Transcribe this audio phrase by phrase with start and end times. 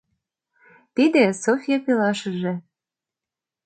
[0.95, 2.53] Тиде— Софья пелашыже.